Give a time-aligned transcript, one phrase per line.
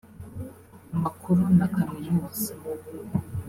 [0.95, 2.49] amakuru na kaminuza